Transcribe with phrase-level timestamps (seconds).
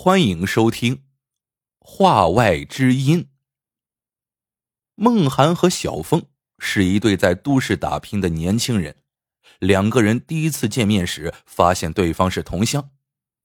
[0.00, 0.94] 欢迎收听
[1.80, 3.24] 《话外之音》。
[4.94, 6.26] 孟涵和小峰
[6.60, 9.02] 是一对在都市打拼的年轻人，
[9.58, 12.92] 两个人第一次见面时发现对方是同乡，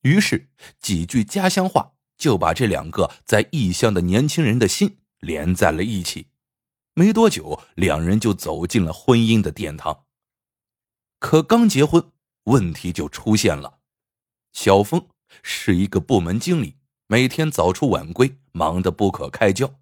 [0.04, 6.28] 于是几句家乡话就把这两个在异乡的年轻人的心连在了一起。
[6.94, 10.06] 没多久，两人就走进了婚姻的殿堂。
[11.18, 12.12] 可刚结婚，
[12.44, 13.80] 问题就出现了，
[14.52, 15.10] 小峰。
[15.42, 19.80] 是一个部门经理，每天早出晚归，忙得不可开交。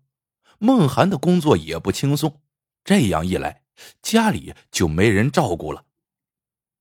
[0.59, 2.39] 孟涵的工作也不轻松，
[2.83, 3.63] 这样一来，
[4.01, 5.85] 家里就没人照顾了。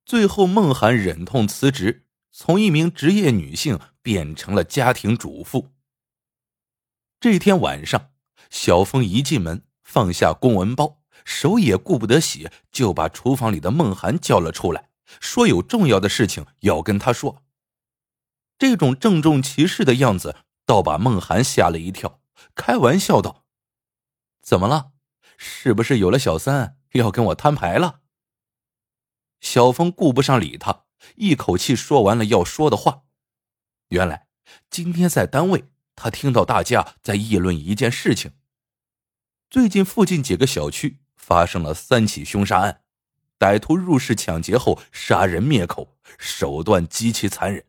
[0.05, 5.68] 最后，孟涵忍痛辞职，从一名职业女性变成了家庭主妇。
[7.18, 8.10] 这天晚上，
[8.51, 14.91] 小峰一进门，放下公文包，手也顾不得洗，就把厨房里的孟涵叫了出来，
[15.21, 17.43] 说有重要的事情要跟他说。
[18.60, 22.21] 这种郑重其事的样子，倒把孟涵吓了一跳，
[22.54, 23.46] 开玩笑道
[24.45, 24.93] ：“怎么了？
[25.38, 28.01] 是不是有了小三要跟我摊牌了？”
[29.40, 30.85] 小峰顾不上理他，
[31.16, 33.04] 一口气说完了要说的话。
[33.88, 34.29] 原来
[34.68, 35.65] 今天在单位，
[35.96, 38.32] 他听到大家在议论一件事情：
[39.48, 42.82] 最近附近几个小区发生了三起凶杀案，
[43.38, 47.65] 歹徒入室抢劫后杀人灭口，手段极其残忍。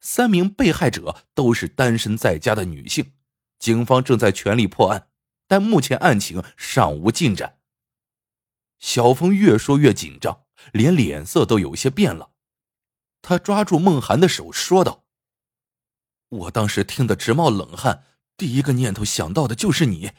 [0.00, 3.12] 三名被害者都是单身在家的女性，
[3.58, 5.08] 警方正在全力破案，
[5.46, 7.58] 但目前案情尚无进展。
[8.78, 12.32] 小峰越说越紧张，连脸色都有些变了。
[13.20, 15.04] 他抓住孟涵的手说道
[16.30, 18.04] ：“我当时听得直冒冷汗，
[18.38, 20.12] 第一个念头想到的就是你。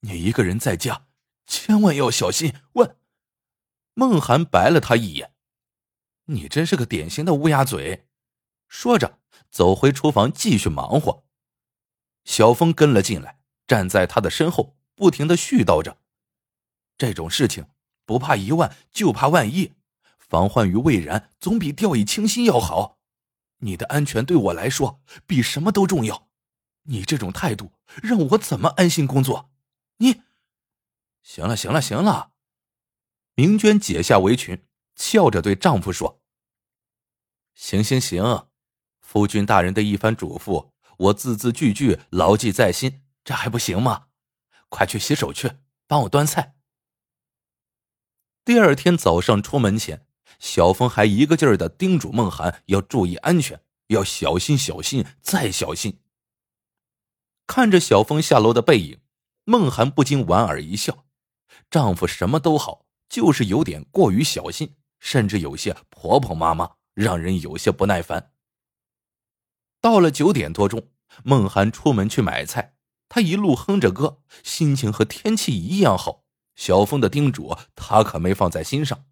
[0.00, 1.08] 你一个人在家，
[1.46, 2.96] 千万要小心。”问
[3.94, 5.32] 孟涵白了他一眼
[6.26, 8.06] ：“你真是个典型的乌鸦嘴。”
[8.68, 9.18] 说着，
[9.50, 11.24] 走回厨房继续忙活。
[12.24, 15.98] 小峰跟了进来，站在他的身后，不停的絮叨着
[16.98, 17.68] ：“这种事情
[18.04, 19.74] 不怕一万，就怕万一。
[20.18, 22.98] 防患于未然，总比掉以轻心要好。
[23.58, 26.28] 你的安全对我来说比什么都重要。
[26.82, 27.72] 你这种态度
[28.02, 29.50] 让我怎么安心工作？
[29.98, 30.22] 你……
[31.22, 32.32] 行了，行了，行了。”
[33.34, 34.66] 明娟解下围裙，
[34.96, 36.20] 笑着对丈夫说
[37.54, 38.48] ：“行行行。”
[39.06, 44.06] 夫君大人的一番嘱咐，我字字句句牢记在心，这还不行吗？
[44.68, 45.52] 快去洗手去，
[45.86, 46.56] 帮我端菜。
[48.44, 50.08] 第二天早上出门前，
[50.40, 56.00] 小峰还一个劲儿的叮嘱孟涵要注意安全，要小心小心再小心。
[57.46, 58.98] 看着小峰下楼的背影，
[59.44, 61.04] 孟涵不禁莞尔一笑。
[61.70, 68.32] 丈夫什么都好，就是有点过于小心，甚至有些婆婆妈妈，让人有些不耐烦。
[69.86, 70.88] 到了九点多钟，
[71.22, 72.74] 孟涵出门去买菜，
[73.08, 76.24] 他一路哼着歌，心情和天气一样好。
[76.56, 79.04] 小峰的叮嘱，他可没放在心上。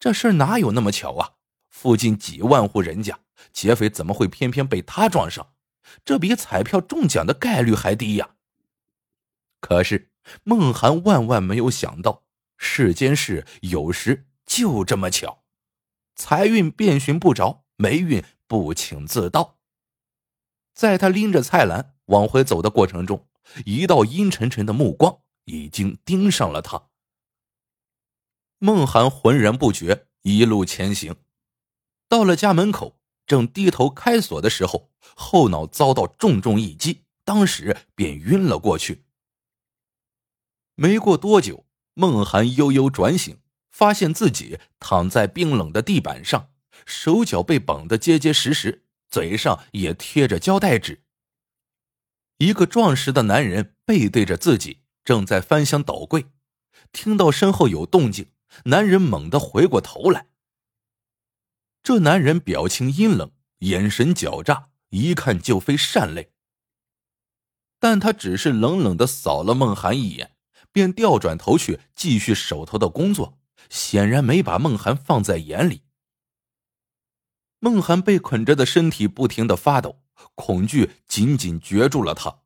[0.00, 1.34] 这事哪有那么巧啊？
[1.68, 3.20] 附近几万户人家，
[3.52, 5.52] 劫匪怎么会偏偏被他撞上？
[6.04, 8.30] 这比彩票中奖的概率还低呀！
[9.60, 10.10] 可是
[10.42, 12.24] 孟涵万万没有想到，
[12.56, 15.44] 世间事有时就这么巧，
[16.16, 19.60] 财运遍寻不着，霉运不请自到。
[20.74, 23.26] 在他拎着菜篮往回走的过程中，
[23.64, 26.88] 一道阴沉沉的目光已经盯上了他。
[28.58, 31.16] 孟涵浑然不觉，一路前行，
[32.08, 39.04] 到了家门口，正低头开锁的时候，后脑遭到重重一击，当时便晕了过去。
[40.74, 43.40] 没过多久，孟涵悠悠转醒，
[43.70, 46.50] 发现自己躺在冰冷的地板上，
[46.86, 48.86] 手脚被绑得结结实实。
[49.12, 51.04] 嘴上也贴着胶带纸。
[52.38, 56.26] 一个壮实的男人背对着自己，正在翻箱倒柜。
[56.92, 58.32] 听到身后有动静，
[58.64, 60.28] 男人猛地回过头来。
[61.82, 66.32] 这男人表情阴冷，眼神狡诈，一看就非善类。
[67.78, 70.36] 但他只是冷冷的扫了孟涵一眼，
[70.72, 73.38] 便调转头去继续手头的工作，
[73.68, 75.82] 显然没把孟涵放在眼里。
[77.64, 80.02] 孟涵被捆着的身体不停的发抖，
[80.34, 82.40] 恐惧紧紧攫住了他。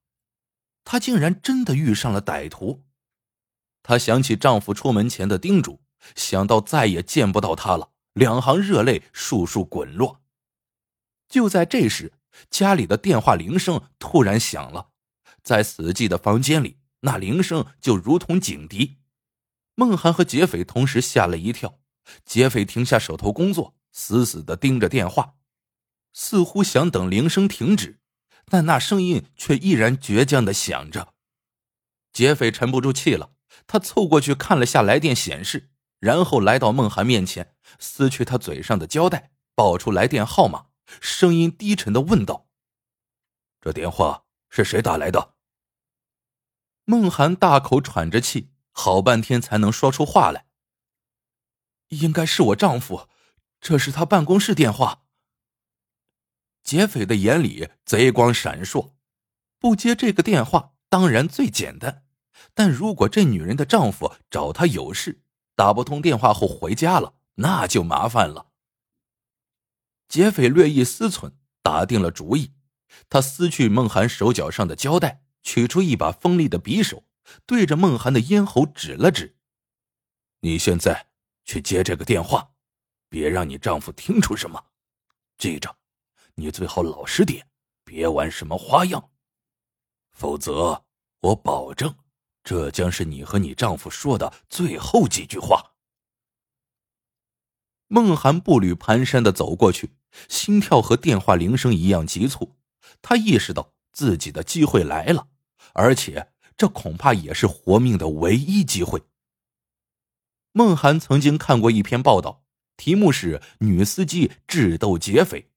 [0.84, 2.84] 他竟然真的遇上了歹徒。
[3.82, 5.80] 她想起丈夫出门前的叮嘱，
[6.14, 10.20] 想到再也见不到他了，两行热泪簌簌滚落。
[11.30, 12.12] 就在这时，
[12.50, 14.88] 家里的电话铃声突然响了，
[15.42, 18.98] 在死寂的房间里，那铃声就如同警笛。
[19.74, 21.78] 孟涵和劫匪同时吓了一跳，
[22.26, 23.72] 劫匪停下手头工作。
[23.98, 25.36] 死死的盯着电话，
[26.12, 27.98] 似乎想等铃声停止，
[28.44, 31.14] 但那声音却依然倔强的响着。
[32.12, 33.32] 劫匪沉不住气了，
[33.66, 40.66] 他凑过去看了下来电显示，然后来到孟涵面前，撕去他嘴上的胶带，报出来电号码，
[41.00, 42.48] 声音低沉的问道
[43.62, 45.32] ：“这电话是谁打来的？”
[46.84, 50.44] 孟涵大口喘着气，好半天才能说出话来
[51.88, 53.08] ：“应该是我丈夫，
[53.66, 55.02] 这是他办公室电话。”
[56.62, 58.92] 劫匪的眼里贼光闪烁，
[59.58, 62.04] 不接这个电话当然最简单。
[62.54, 65.24] 但如果这女人的丈夫找她有事，
[65.56, 68.52] 打不通电话后回家了，那就麻烦了。
[70.08, 72.52] 劫匪略一思忖，打定了主意。
[73.08, 77.02] 他撕去孟涵手脚上的胶带，取出一把锋利的匕首，
[77.44, 79.36] 对着孟涵的咽喉指了指
[80.42, 81.08] ：“你现在
[81.44, 82.52] 去接这个电话，
[83.08, 84.64] 别让你丈夫听出什么。
[85.38, 85.76] 记着，
[86.34, 87.46] 你最好老实点，
[87.84, 89.10] 别玩什么花样，
[90.12, 90.84] 否则
[91.20, 91.94] 我保证。”
[92.48, 95.72] 这将是你和你丈夫说的最后几句话。
[97.88, 99.96] 孟涵步履蹒跚的走过去，
[100.28, 102.54] 心跳和电话铃声一样急促。
[103.02, 105.26] 他意识到自己的机会来了，
[105.72, 109.02] 而且这恐怕也是活命的唯一机会。
[110.52, 112.44] 孟涵曾经看过一篇报道，
[112.76, 115.50] 题目是“女司机智斗劫匪”，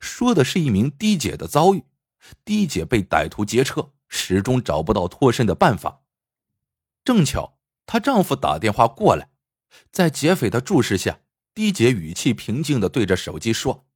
[0.00, 1.84] 说的是一名的姐的遭遇。
[2.44, 6.02] 的姐被歹徒劫车，始终找不到脱身的办法。
[7.04, 9.28] 正巧她丈夫打电话过来，
[9.92, 11.20] 在劫匪的注视下，
[11.52, 13.86] 滴姐语气平静的对着手机说：“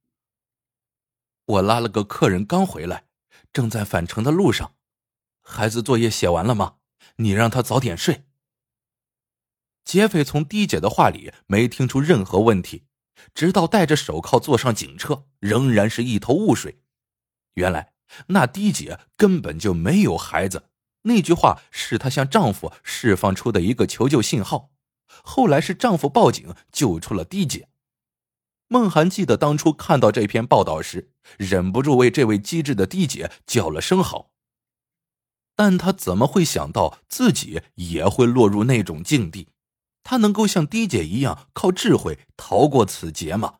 [1.45, 3.05] 我拉了个客人刚回来，
[3.51, 4.75] 正在返程的路上。
[5.41, 6.75] 孩子作业写完了吗？
[7.15, 8.25] 你让他早点睡。”
[9.89, 12.83] 劫匪从滴姐的话里没听出任何问题，
[13.33, 16.83] 直到戴着手铐坐上警车，仍然是一头雾水。
[17.55, 17.93] 原来
[18.27, 20.69] 那滴姐根本就没有孩子。
[21.05, 24.69] 那句话是她向丈夫释放出的一个求救信号，
[25.23, 27.67] 后来是丈夫报警救出了滴姐。
[28.67, 31.09] 孟涵记得当初看到这篇报道时，
[31.39, 34.29] 忍不住为这位机智的滴姐叫了声好。
[35.55, 39.47] 但他怎么会想到自己也会落入那种境地？
[40.03, 43.55] 他能够像滴姐一样靠智慧逃过此劫吗？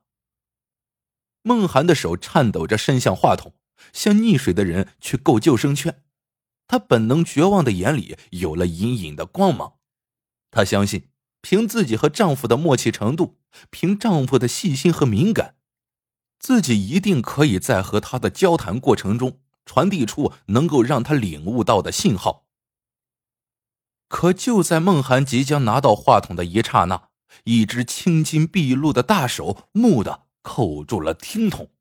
[1.41, 3.53] 梦涵的手颤抖着伸向话筒，
[3.93, 6.03] 像溺水的人去够救生圈。
[6.67, 9.75] 她本能绝望的眼里有了隐隐的光芒，
[10.51, 11.07] 她相信，
[11.41, 13.39] 凭自己和丈夫的默契程度，
[13.69, 15.55] 凭丈夫的细心和敏感，
[16.39, 22.48] 自己一定可以在和他的交谈过程中传递出能够让他领悟到的信号。
[24.09, 27.09] 可就在孟涵即将拿到话筒的一刹那，
[27.45, 31.71] 一只青筋毕露的大手蓦地扣住了听筒。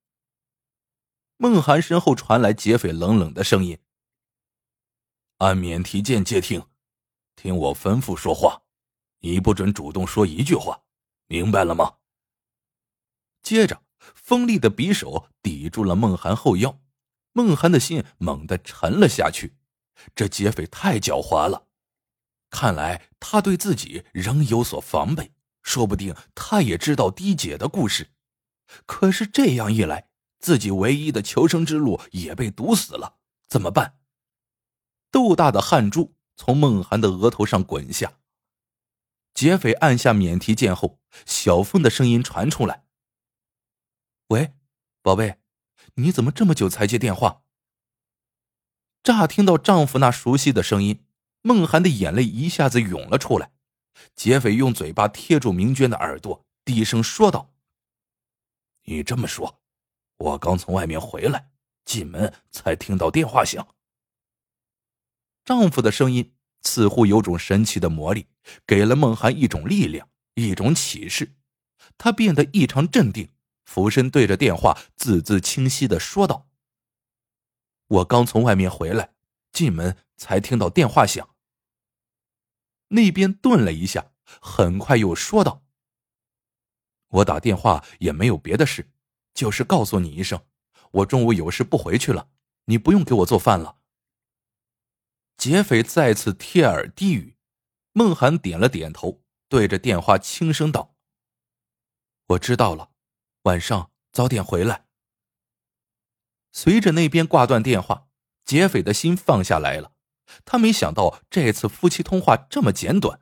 [1.38, 3.78] 孟涵身后传来劫匪冷冷的声音。
[5.38, 6.66] 按免提键接听，
[7.34, 8.62] 听我吩咐说话，
[9.20, 10.82] 你不准主动说一句话，
[11.28, 11.94] 明白了吗？
[13.42, 13.82] 接着，
[14.14, 16.80] 锋利的匕首抵住了孟涵后腰，
[17.32, 19.56] 孟涵的心猛地沉了下去。
[20.14, 21.67] 这劫匪太狡猾了，
[22.50, 28.12] 看来他对自己仍有所防备，说不定他也知道滴姐的故事。
[28.86, 30.08] 可是这样一来，
[30.38, 33.98] 自己唯一的求生之路也被堵死了，怎么办？
[35.10, 38.14] 豆大的汗珠从孟涵的额头上滚下。
[39.34, 42.84] 劫匪按下免提键后，小凤的声音传出来
[44.28, 44.52] ：“喂，
[45.00, 45.38] 宝贝，
[45.94, 47.42] 你怎么这么久才接电话？”
[49.02, 51.06] 乍听到丈夫那熟悉的声音，
[51.42, 53.52] 孟涵的眼泪一下子涌了出来。
[54.14, 57.52] 劫匪用嘴巴贴住明娟的耳朵，低声说道
[58.86, 59.60] ：“你这么说，
[60.16, 61.50] 我刚从外面回来，
[61.84, 63.74] 进门才听到电话响。”
[65.44, 68.26] 丈夫的声音似乎有种神奇的魔力，
[68.66, 71.34] 给了孟涵一种力量，一种启示。
[71.96, 73.30] 他变得异常镇定，
[73.64, 76.48] 俯身对着电话字字清晰的说道
[77.88, 79.14] ：“我刚从外面回来，
[79.52, 81.34] 进门才听到电话响。”
[82.88, 85.64] 那边顿了一下，很快又说道
[87.08, 88.90] ：“我打电话也没有别的事，
[89.32, 90.46] 就是告诉你一声，
[90.90, 92.28] 我中午有事不回去了，
[92.64, 93.78] 你不用给我做饭了。”
[95.38, 97.36] 劫匪再次贴耳低语，
[97.92, 100.96] 孟涵点了点头，对着电话轻声道
[102.28, 102.90] ：“我知道了，
[103.42, 104.86] 晚上早点回来。”
[106.50, 108.08] 随着那边挂断电话，
[108.44, 109.92] 劫匪的心放下来了。
[110.44, 113.20] 他没想到这次夫妻通话这么简短，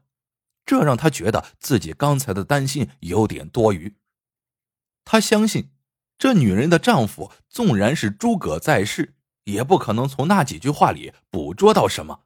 [0.64, 3.96] 这让他觉得自己刚才的担心有点多余。
[5.04, 5.70] 他相信，
[6.18, 9.14] 这女人的丈夫纵然是诸葛在世。
[9.46, 12.25] 也不可能从那几句话里捕捉到什么。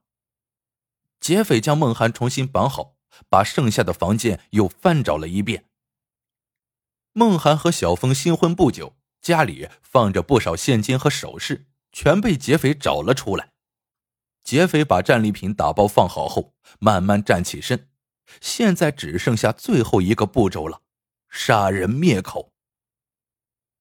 [1.20, 2.96] 劫匪将孟涵重新绑好，
[3.28, 5.66] 把剩下的房间又翻找了一遍。
[7.12, 13.49] 孟涵和小峰新婚不久，家里放着不少现金和首饰，全被劫匪找了出来。
[14.42, 17.88] 劫匪把战利品打包放好后，慢慢站起身，
[18.40, 20.82] 现在只剩下最后一个步骤了：
[21.28, 22.52] 杀人灭口。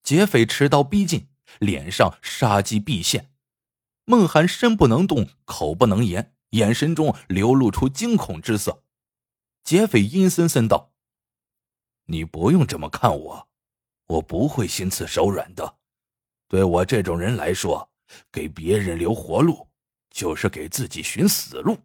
[0.04, 3.32] 劫匪持刀逼近，脸上杀机毕现。
[4.06, 6.36] 孟涵身不能动，口不能言。
[6.52, 8.84] 眼神中流露出惊恐之色，
[9.64, 10.94] 劫匪阴森森道
[12.10, 13.48] ：“你不用这么看我，
[14.08, 15.76] 我不会心慈手软的。
[16.48, 17.92] 对我这种人来说，
[18.32, 19.69] 给别人留活路，
[20.20, 21.80] 就是给自己寻死路。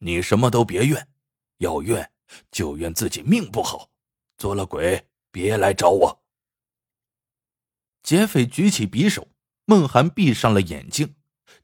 [0.00, 1.08] 你什么都别怨，
[1.56, 2.10] 要怨
[2.50, 3.88] 就怨自己命不好，
[4.36, 6.22] 做了鬼别来找我。”
[8.04, 9.28] 劫匪举起匕首，
[9.64, 11.14] 孟涵闭上了眼睛。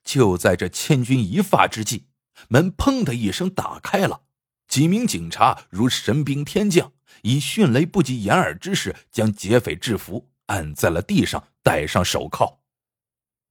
[0.02, 2.06] 就在这千钧一发之际，
[2.48, 4.22] 门砰的一声打开了，
[4.66, 12.62] 几名警察如神兵天降，以迅雷不及掩耳之势将劫匪制服，按在了地上，戴上手铐。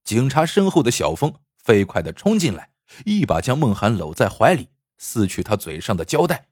[0.03, 1.31] 警察身后的小峰
[1.65, 2.69] 飞快的冲进来，
[3.05, 4.69] 一把将孟涵搂在怀里，
[4.99, 6.49] 撕去他嘴上的胶带。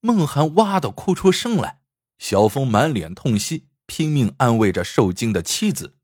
[0.00, 1.82] 孟涵哇的哭出声来，
[2.18, 5.98] 小峰满脸痛惜，拼命安慰着受惊的妻子。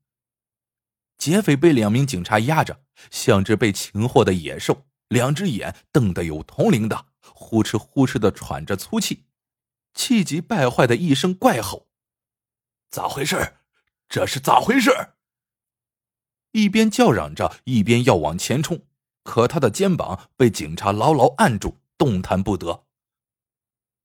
[1.17, 9.25] 劫匪被两名警察压着，像只被擒获的野兽，两只眼瞪得有铜铃大，呼哧呼哧的喘着粗气，
[9.95, 11.87] 气急败坏的一声怪吼
[12.91, 13.55] ：“咋回事？
[14.07, 14.91] 这是咋回事？”
[16.51, 18.85] 一边叫嚷着，一边要往前冲，
[19.23, 22.85] 可他的肩膀被警察牢牢按住，动弹不得。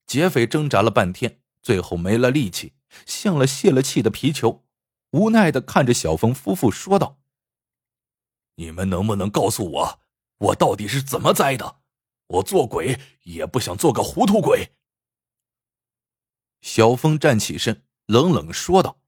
[0.05, 2.73] 劫匪挣扎了半天，最后没了力气，
[3.05, 4.63] 像了泄了气的皮球。
[5.11, 7.19] 无奈的看着小峰夫妇说道
[8.55, 9.99] ：“你们能不能告诉我，
[10.37, 11.79] 我到底是怎么栽的？
[12.27, 14.73] 我做鬼也不想做个糊涂鬼。”
[16.61, 18.99] 小峰站起身，冷冷说道：“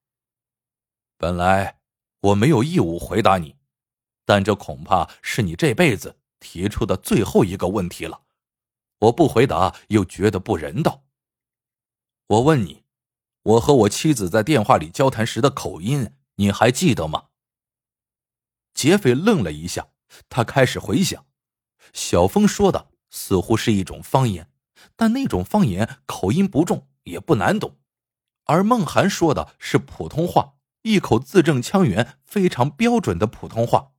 [1.17, 1.78] 本来
[2.21, 3.55] 我没有义务回答你，
[4.25, 8.21] 但这恐怕是你这辈子提出的最后一个问题了。
[8.99, 11.03] 我不回答又觉得不人道。
[12.27, 12.83] 我问你。”
[13.43, 17.29] 我和我妻子在电话里交谈时的口音，你还记得吗？
[18.73, 19.87] 劫匪愣了一下，
[20.27, 21.25] 他开始回想，
[21.93, 24.51] 小峰说的似乎是一种方言，
[24.97, 27.77] 但那种方言口音不重，也不难懂；
[28.43, 33.93] 而孟涵说的是普通话，一口字正腔圆、非常标准的普通话。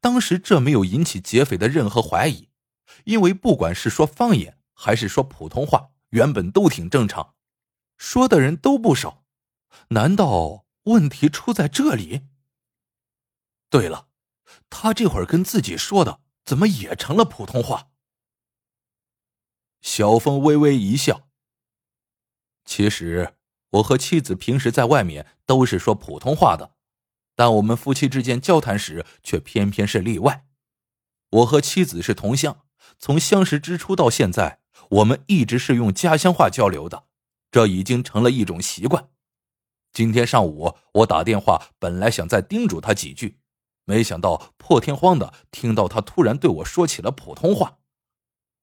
[0.00, 2.48] 当时这没有引起劫匪的任何怀疑，
[3.04, 7.34] 因为不管是说方言还是说普通话，原本都挺正常。
[7.98, 9.24] 说的人都不少，
[9.88, 12.28] 难道问题出在这里？
[13.68, 14.08] 对了，
[14.70, 17.90] 他这会儿跟自己说的，怎么也成了普通话？
[19.80, 21.28] 小峰微微一笑。
[22.64, 23.34] 其实
[23.72, 26.74] 我和妻子平时在外面都是说普通话的，
[27.34, 30.46] 但我们夫妻之间交谈时却偏偏是例外。
[31.30, 32.64] 我和妻子是同乡，
[32.98, 34.60] 从相识之初到现在，
[34.90, 37.04] 我们一直是用家乡话交流的。
[37.50, 39.08] 这已经成了一种习惯。
[39.92, 43.38] 今天上午我打电话，本来想再叮嘱他几句，
[43.84, 47.78] 没想到破天荒的听到他突然对我说起了普通话。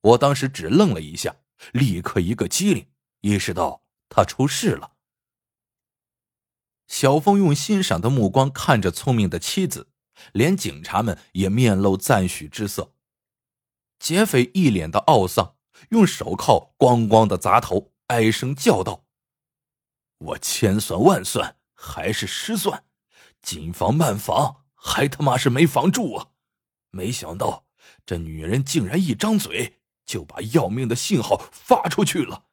[0.02, 1.36] 我当时只愣了一下，
[1.72, 2.88] 立刻一个机灵，
[3.22, 4.92] 意识到他出事了。
[6.90, 9.90] 小峰用欣赏的目光看着聪明的妻子，
[10.34, 12.94] 连警察们也面露赞许之色。
[14.00, 15.56] 劫匪一脸的懊丧，
[15.92, 17.94] 用手铐咣咣的砸头。
[18.08, 19.06] 唉声叫道
[20.18, 22.84] ：“我千算万算还是失算，
[23.40, 26.30] 紧防慢防还他妈是没防住啊！
[26.90, 27.68] 没想到
[28.04, 32.46] 这女人竟然一张嘴就把要命的信号发出去了，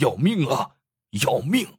[0.00, 0.76] 要命啊！
[1.10, 1.78] 要命！”